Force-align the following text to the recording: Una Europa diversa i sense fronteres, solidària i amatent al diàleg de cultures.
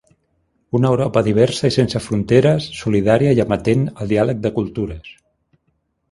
Una 0.77 0.87
Europa 0.91 1.21
diversa 1.27 1.69
i 1.73 1.75
sense 1.75 2.01
fronteres, 2.05 2.69
solidària 2.77 3.35
i 3.39 3.41
amatent 3.43 3.83
al 3.97 4.09
diàleg 4.15 4.41
de 4.47 4.53
cultures. 4.61 5.13